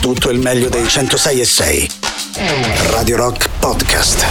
[0.00, 1.90] tutto il meglio dei 106 e 6.
[2.88, 4.24] Radio Rock Podcast.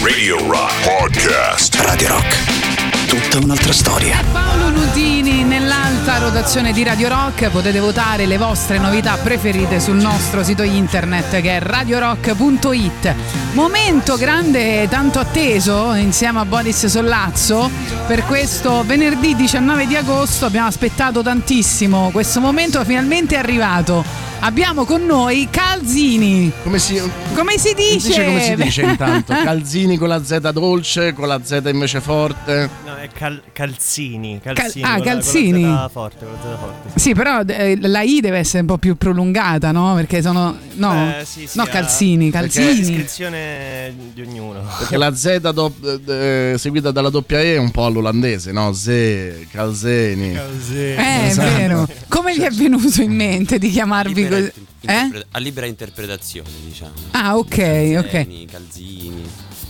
[0.00, 1.74] Radio Rock Podcast.
[1.80, 3.08] Radio Rock.
[3.08, 4.22] Tutta un'altra storia.
[4.30, 10.44] Paolo Nutini nell'alta rotazione di Radio Rock potete votare le vostre novità preferite sul nostro
[10.44, 13.14] sito internet che è radiorock.it.
[13.54, 17.68] Momento grande tanto atteso insieme a Boris Sollazzo
[18.06, 22.10] per questo venerdì 19 di agosto abbiamo aspettato tantissimo.
[22.12, 24.25] Questo momento finalmente è arrivato.
[24.46, 26.52] Abbiamo con noi Calzini.
[26.62, 27.02] Come si,
[27.34, 28.06] Come si dice?
[28.06, 28.24] dice?
[28.24, 29.32] Come si dice intanto?
[29.34, 32.70] Calzini con la Z dolce, con la Z invece forte.
[32.84, 34.40] No, cal- calzini.
[34.42, 35.62] calzini ah, con la- calzini.
[35.62, 36.98] Con la forte, con la forte.
[36.98, 39.94] Sì, però eh, la I deve essere un po' più prolungata, no?
[39.94, 40.56] Perché sono.
[40.74, 42.80] No, Eh, sì, sì, no ha- calzini, Perché- calzini.
[42.96, 44.62] Descrizione di ognuno.
[44.78, 45.74] Perché la Z do-
[46.06, 48.72] eh, seguita dalla doppia E è un po' all'olandese, no?
[48.72, 50.34] Z, Calzeni.
[50.36, 51.54] Eh, è Esatto.
[51.56, 51.88] vero.
[52.08, 54.52] Come vi è venuto in mente di chiamarvi così?
[54.88, 55.24] Eh?
[55.32, 56.92] A libera interpretazione, diciamo.
[57.12, 58.10] Ah, ok, ok.
[58.10, 59.22] Calzini, Calzini.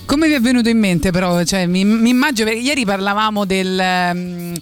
[0.06, 1.42] Come vi è venuto in mente però?
[1.42, 4.54] Cioè, mi, mi immagino, ieri parlavamo del, ehm,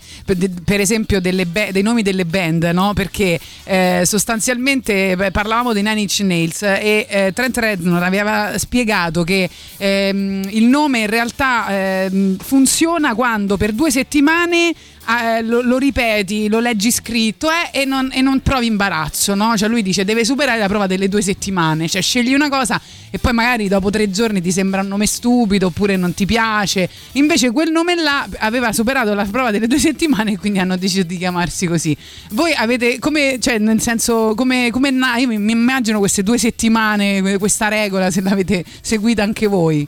[0.64, 2.94] per, esempio ba- dei nomi delle band, no?
[2.94, 9.50] Perché eh, sostanzialmente parlavamo dei Nine Inch Nails e eh, Trent Reznor aveva spiegato che
[9.76, 14.72] ehm, il nome in realtà ehm, funziona quando per due settimane
[15.08, 19.56] eh, lo, lo ripeti, lo leggi scritto eh, e, non, e non provi imbarazzo, no?
[19.56, 22.80] Cioè lui dice deve superare la prova delle due settimane, cioè scegli una cosa
[23.14, 26.88] e poi magari dopo tre giorni ti sembra un nome stupido oppure non ti piace.
[27.12, 31.04] Invece quel nome là aveva superato la prova delle due settimane e quindi hanno deciso
[31.04, 31.96] di chiamarsi così.
[32.30, 37.38] Voi avete come, cioè nel senso, come, come io mi, mi immagino queste due settimane,
[37.38, 39.86] questa regola, se l'avete seguita anche voi.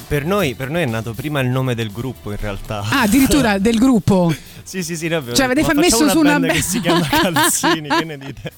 [0.00, 2.82] Per, noi, per noi è nato prima il nome del gruppo in realtà.
[2.88, 4.34] Ah, addirittura del gruppo.
[4.62, 6.80] Sì, sì, sì, abbiamo Cioè, avete "Ma messo facciamo su una band be- che si
[6.80, 8.52] chiama Calzini, che ne dite?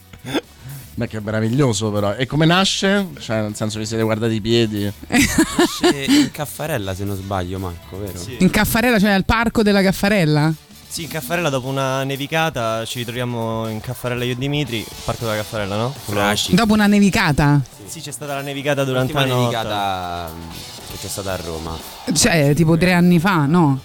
[0.95, 2.15] Beh, che meraviglioso però.
[2.15, 3.07] E come nasce?
[3.21, 4.91] Cioè, nel senso vi siete guardati i piedi.
[5.07, 8.19] Nasce in Caffarella, se non sbaglio, Marco, vero?
[8.19, 8.37] Sì.
[8.41, 10.53] In Caffarella, cioè al parco della Caffarella?
[10.89, 15.37] Sì, in Caffarella dopo una nevicata ci ritroviamo in Caffarella io e Dimitri, parco della
[15.37, 15.93] Caffarella, no?
[15.93, 16.55] Frasci.
[16.55, 17.61] Dopo una nevicata?
[17.87, 19.57] Sì, c'è stata la nevicata durante la L'ultima notte.
[19.57, 20.51] nevicata mm,
[20.91, 21.77] che c'è stata a Roma.
[22.13, 23.81] Cioè, tipo tre anni fa, no?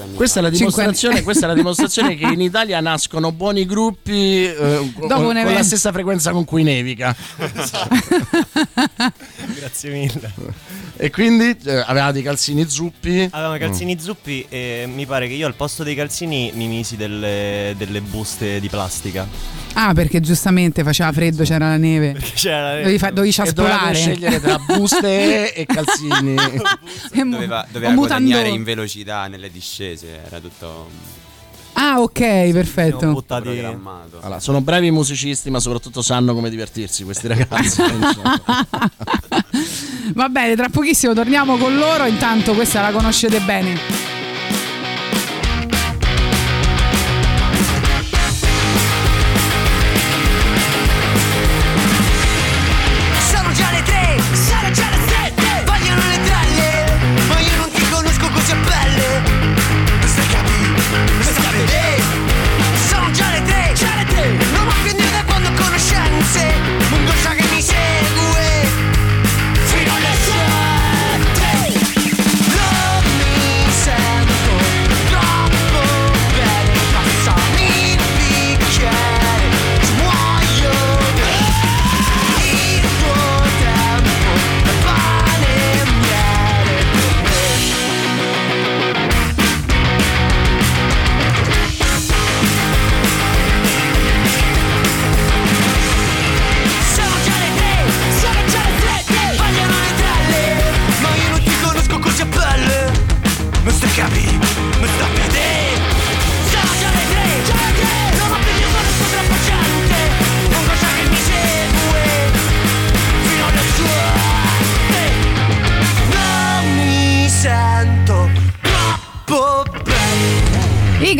[0.00, 4.44] Anni Questa è la dimostrazione, questa è la dimostrazione che in Italia nascono buoni gruppi
[4.44, 7.14] eh, con, con la stessa frequenza con cui nevica.
[9.58, 10.32] Grazie mille.
[10.96, 13.28] E quindi eh, avevate i calzini zuppi.
[13.30, 16.96] Avevamo i calzini zuppi e mi pare che io al posto dei calzini mi misi
[16.96, 19.26] delle, delle buste di plastica.
[19.74, 22.12] Ah, perché giustamente faceva freddo, c'era la neve.
[22.12, 23.94] Perché c'era la Dovevi, fa- dovevi ciaspolare.
[23.94, 26.34] scegliere tra buste e calzini.
[27.12, 30.88] E Doveva, doveva guadagnare in velocità nelle discese, era tutto
[31.76, 33.24] Ah, ok, perfetto.
[34.20, 37.82] Allora, sono bravi musicisti, ma soprattutto sanno come divertirsi questi ragazzi.
[40.14, 42.04] Va bene, tra pochissimo torniamo con loro.
[42.06, 44.03] Intanto questa la conoscete bene.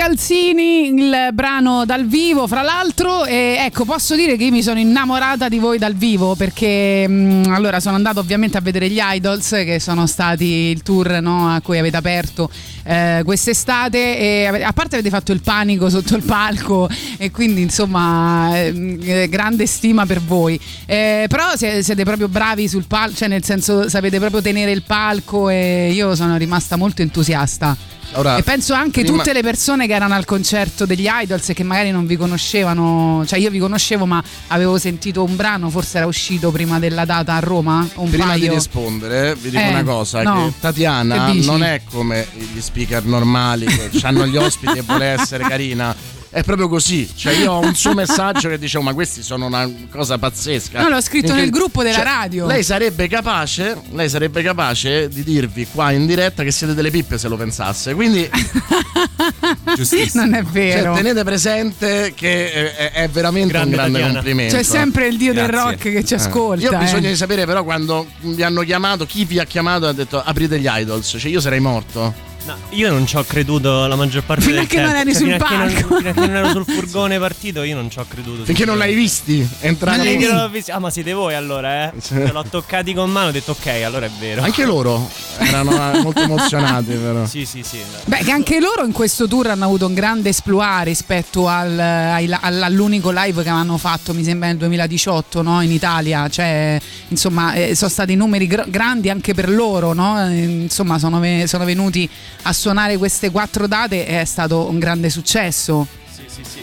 [0.07, 4.79] Calzini, il brano dal vivo, fra l'altro, e ecco, posso dire che io mi sono
[4.79, 9.49] innamorata di voi dal vivo perché mh, allora sono andata ovviamente a vedere gli Idols
[9.49, 12.51] che sono stati il tour no, a cui avete aperto
[12.83, 16.87] eh, quest'estate e a parte avete fatto il panico sotto il palco
[17.17, 20.61] e quindi insomma ehm, eh, grande stima per voi.
[20.85, 24.83] Eh, però sie- siete proprio bravi sul palco, cioè nel senso sapete proprio tenere il
[24.83, 27.94] palco e io sono rimasta molto entusiasta.
[28.17, 31.55] Ora, E penso anche prima- tutte le persone che erano al concerto degli Idols e
[31.55, 35.99] che magari non vi conoscevano, cioè io vi conoscevo ma avevo sentito un brano, forse
[35.99, 38.55] era uscito prima della data a Roma, un Prima di paio.
[38.55, 40.47] rispondere, vi dico Eh, una cosa: no.
[40.47, 45.45] che Tatiana non è come gli speaker normali che hanno gli ospiti e vuole essere
[45.49, 45.95] carina.
[46.35, 47.09] È proprio così.
[47.15, 50.83] Cioè, io ho un suo messaggio che dicevo: Ma questi sono una cosa pazzesca.
[50.83, 52.47] No, l'ho scritto Finché- nel gruppo della cioè, radio.
[52.47, 57.19] Lei sarebbe capace, lei sarebbe capace di dirvi qua in diretta che siete delle pippe
[57.19, 57.95] se lo pensasse.
[57.95, 58.29] Quindi
[59.77, 60.25] Giustissimo.
[60.25, 60.95] Non è cioè, vero.
[60.95, 64.15] tenete presente che eh, è, è veramente Grande un grande Tatiana.
[64.15, 64.57] complimento.
[64.57, 65.71] C'è sempre il dio del Grazie.
[65.71, 66.17] rock che ci Eh.
[66.17, 66.65] ascolta.
[66.65, 67.11] Io ho bisogno eh.
[67.11, 70.59] di sapere però quando vi hanno chiamato, chi vi ha chiamato e ha detto aprite
[70.59, 72.33] gli idols, cioè io sarei morto.
[72.47, 74.99] No, io non ci ho creduto la maggior parte Fino del non tempo.
[74.99, 75.97] eri Cioè, sul fino a che non- palco.
[75.97, 78.45] fino a che non ero sul furgone partito, io non ci ho creduto.
[78.45, 79.97] Finché non l'hai visti entrare.
[79.97, 80.71] Non Finché visti.
[80.71, 81.93] non Ah, ma siete voi allora, eh?
[82.03, 82.15] Sì.
[82.15, 84.43] Me l'ho toccati con mano, ho detto ok, allora è vero.
[84.43, 85.09] Anche loro
[85.39, 87.25] erano eh, molto emozionati però.
[87.25, 87.79] Sì, sì, sì.
[88.05, 92.39] Beh, che anche loro in questo tour hanno avuto un grande esploit rispetto al- all-
[92.61, 95.63] all'unico live che avevano fatto, mi sembra nel 2018, no?
[95.63, 96.29] in Italia.
[96.29, 100.29] Cioè, insomma, eh, sono stati numeri gr- grandi anche per loro, no?
[100.29, 100.43] Eh,
[100.75, 102.09] Insomma, sono, ve- sono venuti
[102.43, 105.87] a suonare queste quattro date è stato un grande successo.
[106.15, 106.63] Sì, sì, sì.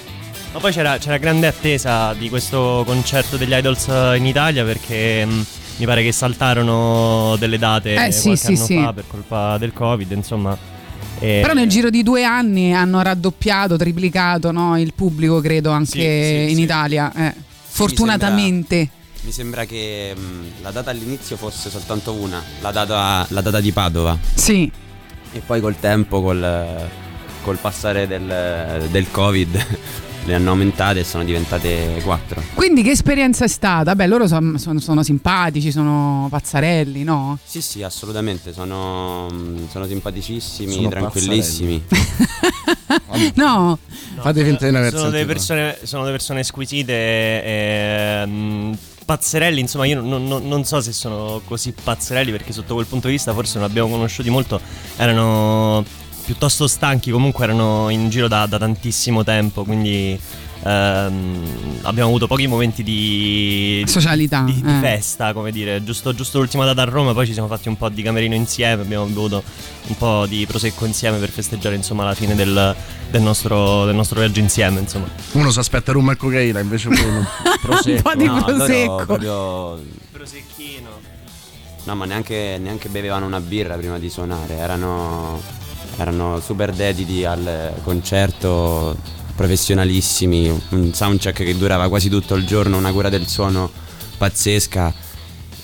[0.53, 3.87] Ma poi c'era, c'era grande attesa di questo concerto degli Idols
[4.17, 5.45] in Italia perché mh,
[5.77, 8.75] mi pare che saltarono delle date Eh, sì, qualche sì, anno sì.
[8.83, 10.57] fa per colpa del Covid, insomma.
[11.19, 14.77] E- Però nel giro di due anni hanno raddoppiato, triplicato no?
[14.77, 16.59] il pubblico, credo, anche in.
[16.59, 17.11] Italia.
[17.15, 17.33] eh.
[17.67, 18.89] Fortunatamente.
[19.21, 23.71] Mi sembra che mh, la data all'inizio fosse soltanto una, la data, la data di
[23.71, 24.17] Padova.
[24.33, 24.69] Sì.
[25.33, 26.87] E poi col tempo, col,
[27.43, 29.65] col passare del, del Covid,
[30.25, 32.41] le hanno aumentate e sono diventate quattro.
[32.53, 33.95] Quindi che esperienza è stata?
[33.95, 37.37] Beh, loro son- sono, sono simpatici, sono pazzarelli, no?
[37.43, 41.83] Sì, sì, assolutamente, sono, mh, sono simpaticissimi, Sono tranquillissimi.
[43.35, 43.79] No,
[44.15, 46.93] No, Fate finta di non aver sono delle, persone, sono delle persone squisite
[47.43, 52.73] e mh, pazzerelli, insomma io non, non- non so se sono così pazzerelli perché sotto
[52.73, 54.59] quel punto di vista forse non abbiamo conosciuti molto,
[54.97, 55.83] erano
[56.23, 60.19] piuttosto stanchi, comunque erano in giro da, da tantissimo tempo, quindi
[60.63, 64.79] ehm, abbiamo avuto pochi momenti di, Socialità, di, di eh.
[64.79, 67.89] festa, come dire, giusto, giusto l'ultima data a Roma, poi ci siamo fatti un po'
[67.89, 69.43] di camerino insieme, abbiamo bevuto
[69.87, 72.75] un po' di prosecco insieme per festeggiare insomma la fine del,
[73.09, 75.07] del nostro, del nostro viaggio insieme, insomma.
[75.33, 77.25] Uno si aspetta rum e cocaina, invece poi uno
[77.61, 78.01] prosecco.
[78.01, 79.03] po' di No, prosecco.
[79.05, 79.79] proprio
[80.11, 80.89] Prosecchino.
[81.83, 85.41] No, ma neanche, neanche bevevano una birra prima di suonare, erano,
[85.97, 88.95] erano super dediti al concerto,
[89.41, 93.71] professionalissimi, un soundcheck che durava quasi tutto il giorno, una cura del suono
[94.17, 94.93] pazzesca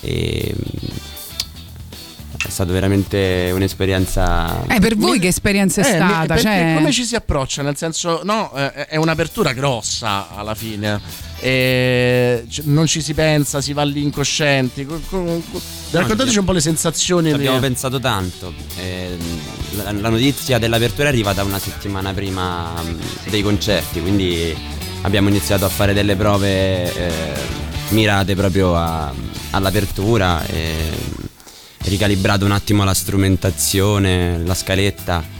[0.00, 0.52] e
[2.44, 4.64] è stata veramente un'esperienza...
[4.66, 6.26] Eh, per voi che esperienza è Eh, stata?
[6.26, 7.62] perché Cioè, come ci si approccia?
[7.62, 11.00] Nel senso, no, eh, è un'apertura grossa alla fine.
[11.40, 14.84] E non ci si pensa, si va lì incoscienti.
[14.84, 17.30] Co- co- co- Raccontateci un po' le sensazioni.
[17.30, 18.52] Abbiamo pensato tanto.
[18.78, 19.18] ehm,
[19.82, 23.00] la, la notizia dell'apertura è arrivata una settimana prima mm,
[23.30, 24.54] dei concerti, quindi
[25.02, 27.12] abbiamo iniziato a fare delle prove eh,
[27.90, 29.12] mirate proprio a-
[29.50, 30.74] all'apertura e
[31.84, 35.36] ricalibrato un attimo la strumentazione, la scaletta.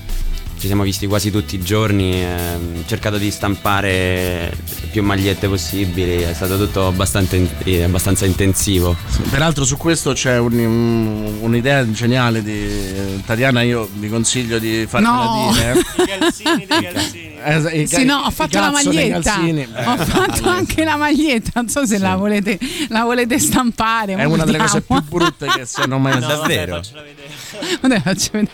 [0.58, 4.52] Ci siamo visti quasi tutti i giorni, ehm, cercato di stampare
[4.90, 8.96] più magliette possibili, è stato tutto abbastanza, in- eh, abbastanza intensivo.
[9.30, 14.84] Peraltro su questo c'è un- un- un'idea geniale di eh, Tatiana, io vi consiglio di
[14.88, 15.52] farmela No.
[15.52, 15.72] dire.
[15.78, 17.26] I calzini dei calzini.
[17.40, 19.30] Eh, i Sì, no, ho i fatto la cazzo dei maglietta.
[19.30, 19.68] calzini.
[19.72, 21.50] Ho fatto anche la maglietta.
[21.54, 24.16] Non so se la, volete, la volete stampare.
[24.16, 26.72] È una delle cose più brutte che siano mai No, Davvero?
[26.72, 27.78] vabbè, faccela vedere.
[27.80, 28.50] Vabbè, faccio vedere.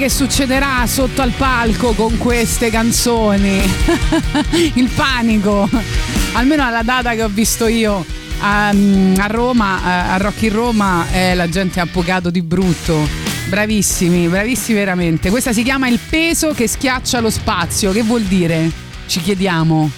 [0.00, 3.60] Che succederà sotto al palco con queste canzoni.
[4.72, 5.68] Il panico.
[6.32, 8.02] Almeno alla data che ho visto io
[8.38, 13.06] a, a Roma, a, a Rock in Roma, eh, la gente ha pocato di brutto.
[13.48, 15.28] Bravissimi, bravissimi veramente.
[15.28, 17.92] Questa si chiama Il peso che schiaccia lo spazio.
[17.92, 18.70] Che vuol dire?
[19.04, 19.90] Ci chiediamo.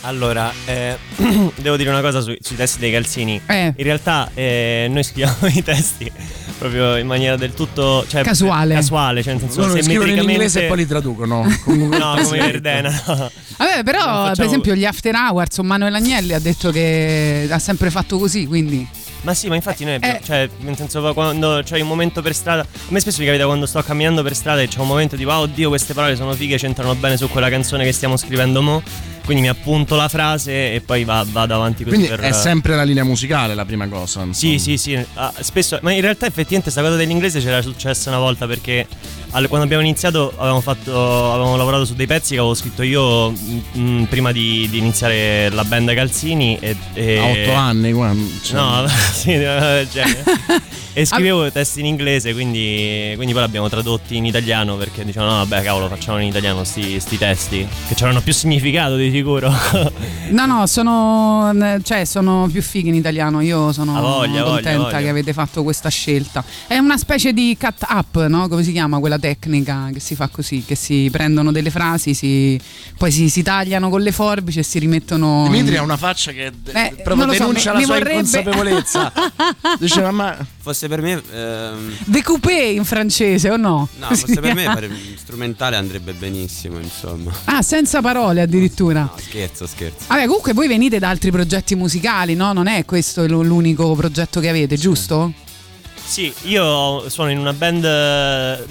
[0.00, 0.98] Allora, eh,
[1.54, 3.40] devo dire una cosa sui, sui testi dei calzini.
[3.46, 3.74] Eh.
[3.76, 6.10] In realtà eh, noi scriviamo i testi
[6.60, 8.74] proprio in maniera del tutto cioè, Casuale.
[8.74, 11.46] Casuale, cioè nel senso Loro se scrivono in inglese e poi li traducono.
[11.64, 13.30] Con No, come Verdena, no.
[13.56, 17.48] Vabbè, però, No, facciamo- per esempio, gli After Hours, o Manuel Agnelli ha detto che
[17.50, 18.86] ha sempre fatto così, quindi.
[19.22, 20.20] Ma sì, ma infatti noi Eh.
[20.24, 23.64] cioè, nel senso quando c'hai un momento per strada, a me spesso mi capita quando
[23.66, 26.56] sto camminando per strada e c'è un momento di wow, oddio, queste parole sono fighe,
[26.56, 28.82] c'entrano bene su quella canzone che stiamo scrivendo mo.
[29.30, 32.74] Quindi mi appunto la frase e poi va- vado avanti così Quindi per è sempre
[32.74, 34.26] la linea musicale la prima cosa.
[34.32, 34.58] Sì, insomma.
[34.58, 38.48] sì, sì, ah, spesso, ma in realtà effettivamente questa cosa dell'inglese c'era successa una volta
[38.48, 38.88] perché
[39.30, 43.30] al- quando abbiamo iniziato avevamo, fatto, avevamo lavorato su dei pezzi che avevo scritto io
[43.30, 47.92] mm, mm, prima di, di iniziare la band Calzini e, e- A otto anni.
[47.92, 49.44] guarda, cioè- No, sì, di
[51.00, 55.36] E scrivevo testi in inglese, quindi, quindi poi l'abbiamo tradotti in italiano perché dicevano: no,
[55.46, 59.52] vabbè, cavolo, facciamo in italiano sti, sti testi che c'erano più significato di sicuro.
[60.30, 61.52] No, no, sono,
[61.82, 63.40] cioè, sono più fighi in italiano.
[63.40, 64.98] Io sono Ha voglia, contenta voglia, voglia.
[65.00, 66.44] che avete fatto questa scelta.
[66.68, 68.46] È una specie di cut up, no?
[68.46, 70.62] Come si chiama quella tecnica che si fa così?
[70.64, 72.60] Che si prendono delle frasi, si-
[72.96, 75.48] poi si, si tagliano con le forbici e si rimettono.
[75.50, 77.94] Dimitri ha una faccia che Eh, proprio non lo so, denuncia mi- la mi sua
[77.94, 79.12] vorrebbe- inconsapevolezza.
[79.80, 81.22] Diceva, ma Fosse per me.
[81.32, 83.88] ehm, Découpé in francese o no?
[83.98, 87.32] no, fosse per me fare strumentale andrebbe benissimo, insomma.
[87.44, 89.00] Ah, senza parole addirittura.
[89.00, 90.04] No, scherzo, scherzo.
[90.08, 92.52] Vabbè, comunque voi venite da altri progetti musicali, no?
[92.52, 95.32] Non è questo l'unico progetto che avete, giusto?
[96.04, 98.64] Sì, io sono in una band eh,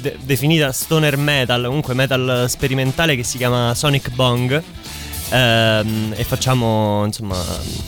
[0.00, 4.62] de- definita stoner metal, comunque metal sperimentale che si chiama Sonic Bong.
[5.30, 7.36] Ehm, e facciamo insomma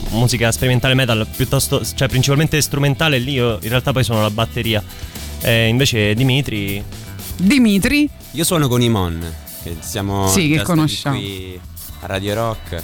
[0.09, 3.17] musica sperimentale metal piuttosto, cioè principalmente strumentale.
[3.19, 4.83] Lì io in realtà poi sono la batteria.
[5.41, 6.83] E invece Dimitri,
[7.37, 11.17] Dimitri, Io suono con Imon, che siamo Sì, che conosciamo.
[11.17, 11.59] qui
[12.01, 12.81] a Radio Rock.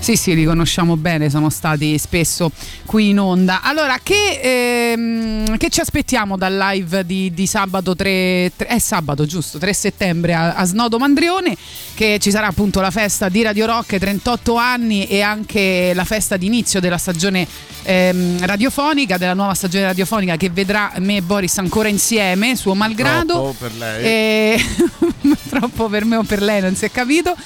[0.00, 2.50] Sì, sì, li conosciamo bene, sono stati spesso
[2.86, 3.60] qui in onda.
[3.62, 9.26] Allora, che, ehm, che ci aspettiamo dal live di, di sabato 3, tre- è sabato,
[9.26, 9.58] giusto?
[9.58, 11.54] 3 settembre a, a Snodo Mandrione,
[11.94, 16.38] che ci sarà appunto la festa di Radio Rock 38 anni e anche la festa
[16.38, 17.46] d'inizio della stagione
[17.82, 23.34] ehm, radiofonica, della nuova stagione radiofonica che vedrà me e Boris ancora insieme, suo malgrado.
[23.34, 24.04] Troppo per lei.
[24.04, 24.64] E-
[25.50, 27.36] troppo per me o per lei, non si è capito.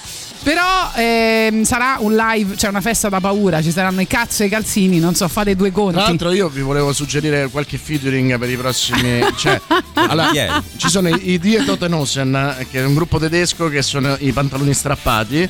[0.44, 4.46] Però ehm, sarà un live, cioè una festa da paura, ci saranno i cazzo e
[4.46, 5.94] i calzini, non so, fate due conti.
[5.94, 9.24] Tra l'altro io vi volevo suggerire qualche featuring per i prossimi...
[9.38, 9.58] cioè,
[9.94, 10.62] allora, è?
[10.76, 14.74] ci sono i, i Die Totenosen, che è un gruppo tedesco che sono i pantaloni
[14.74, 15.48] strappati.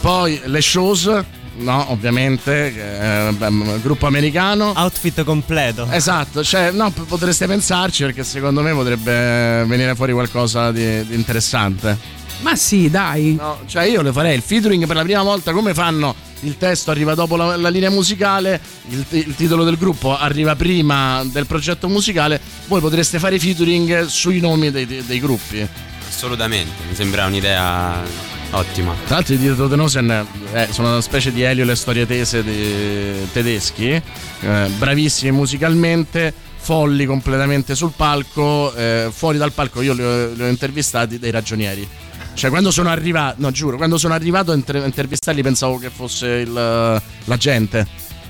[0.00, 1.10] Poi le shows,
[1.56, 4.74] no, ovviamente, beh, un gruppo americano.
[4.76, 5.88] outfit completo.
[5.90, 12.14] Esatto, cioè, no, potreste pensarci perché secondo me potrebbe venire fuori qualcosa di, di interessante.
[12.40, 13.34] Ma sì, dai.
[13.34, 16.90] No, cioè io le farei il featuring per la prima volta come fanno il testo
[16.90, 21.88] arriva dopo la, la linea musicale, il, il titolo del gruppo arriva prima del progetto
[21.88, 25.66] musicale, voi potreste fare i featuring sui nomi dei, dei- dei gruppi.
[26.06, 28.02] Assolutamente, mi sembra un'idea
[28.50, 28.94] ottima.
[29.06, 32.44] Tra l'altro i Dieter Totenosen eh, sono una specie di Elio e le storie tese
[32.44, 40.02] di- tedeschi, eh, bravissimi musicalmente, folli completamente sul palco, eh, fuori dal palco io li
[40.02, 41.88] ho, li ho intervistati dei ragionieri.
[42.36, 46.26] Cioè quando sono arrivato, no giuro, quando sono arrivato a inter- intervistarli pensavo che fosse
[46.28, 47.86] il, la gente.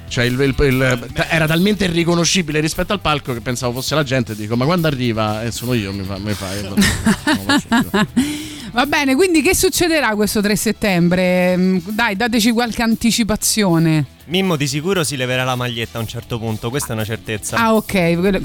[0.08, 4.36] Cioè il- il- il- era talmente irriconoscibile rispetto al palco che pensavo fosse la gente
[4.36, 6.50] dico ma quando arriva e sono io mi fa, mi fa.
[8.72, 11.56] Va bene, quindi che succederà questo 3 settembre?
[11.56, 14.06] Mm, Dai, dateci qualche anticipazione.
[14.28, 17.56] Mimmo di sicuro si leverà la maglietta a un certo punto, questa è una certezza.
[17.56, 17.94] Ah, ok,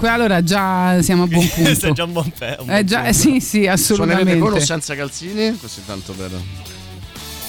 [0.04, 1.94] allora già siamo a buon Questo è punto.
[1.94, 3.10] già un buon pe- un Eh, buon già, punto.
[3.10, 4.60] eh, sì, sì, Suonerete con o assolutamente.
[4.66, 5.58] senza calzini?
[5.60, 6.30] Così tanto per...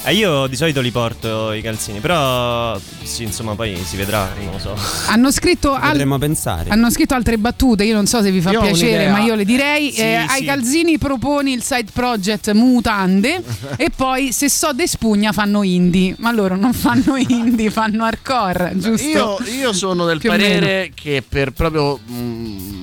[0.05, 4.51] Eh, io di solito li porto i calzini, però sì, insomma, poi si vedrà, non
[4.51, 4.75] lo so.
[5.07, 6.69] Hanno scritto, al- Potremmo pensare.
[6.71, 9.45] hanno scritto altre battute, io non so se vi fa Io piacere, ma io le
[9.45, 9.91] direi.
[9.93, 10.45] Sì, Eh, Ai sì.
[10.45, 13.41] calzini proponi il side project Mutande
[13.77, 18.73] e poi se so de spugna fanno indie, ma loro non fanno indie, fanno hardcore,
[18.75, 19.07] giusto?
[19.07, 22.82] Io, io sono del Più parere che per proprio mm,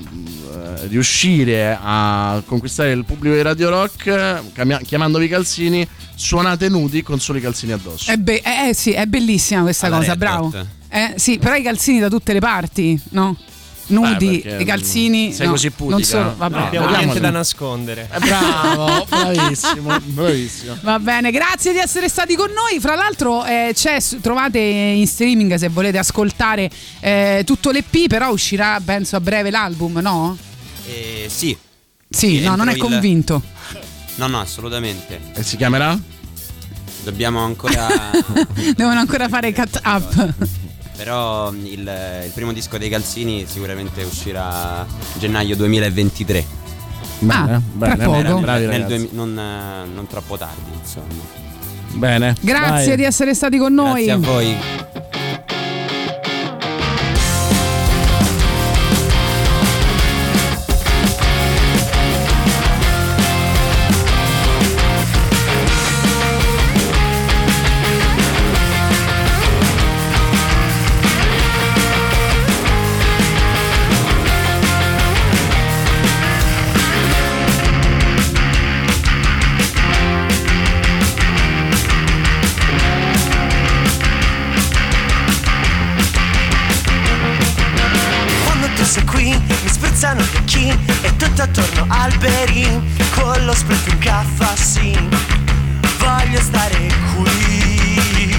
[0.87, 7.37] riuscire a conquistare il pubblico di Radio Rock, chiamia- chiamandovi calzini, suonate nudi con solo
[7.37, 8.11] i calzini addosso.
[8.11, 10.53] È be- eh, eh, sì, è bellissima questa Alla cosa, Red bravo.
[10.89, 13.37] Eh, sì, però i calzini da tutte le parti, no?
[13.91, 15.33] nudi perché, e calzini.
[15.33, 15.95] sei no, così pudica.
[15.95, 16.57] Non solo, vabbè.
[16.57, 18.09] No, Abbiamo niente da nascondere.
[18.11, 20.77] Eh, bravo, bravissimo, bravissimo.
[20.81, 22.79] Va bene, grazie di essere stati con noi.
[22.79, 26.69] Fra l'altro eh, c'è, trovate in streaming se volete ascoltare
[26.99, 30.37] eh, tutto l'EP, però uscirà penso a breve l'album, no?
[30.91, 31.57] Eh, sì.
[32.09, 33.41] Sì, no, non è il- convinto.
[34.15, 35.19] No, no, assolutamente.
[35.33, 35.97] E si chiamerà?
[37.03, 37.87] Dobbiamo ancora.
[38.75, 40.33] Devono ancora fare cut up.
[40.97, 41.79] Però il,
[42.25, 44.85] il primo disco dei Calzini sicuramente uscirà
[45.17, 46.45] gennaio 2023.
[47.19, 48.39] Bene, Ah, bene, tra poco.
[48.39, 51.39] bravi Nel duemi- non, eh, non troppo tardi, insomma.
[51.93, 52.35] Bene.
[52.41, 52.95] Grazie Vai.
[52.97, 54.05] di essere stati con noi.
[54.05, 54.55] Grazie a voi.
[90.01, 92.65] Spruzzano gli occhi E tutto attorno alberi
[93.13, 94.97] Con lo split un caffè sì
[95.99, 98.31] Voglio stare qui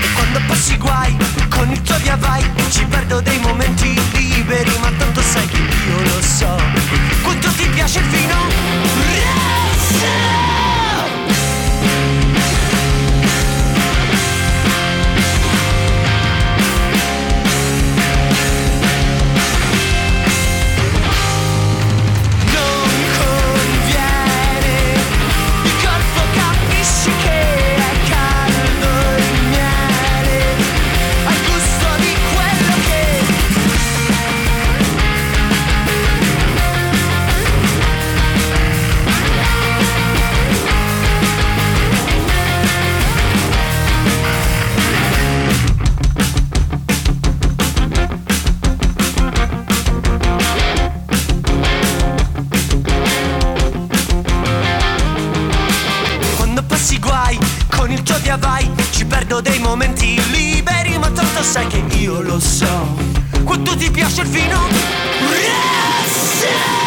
[0.00, 1.16] E quando passi guai
[1.48, 6.02] Con il tuo via vai Ci perdo dei momenti liberi Ma tanto sai che io
[6.02, 6.56] lo so
[7.22, 8.36] Quanto ti piace il vino?
[9.12, 10.45] Ressa!
[59.06, 62.96] Perdo dei momenti liberi Ma tanto sai che io lo so
[63.44, 64.58] Quanto ti piace il vino?
[65.30, 66.85] Ressa!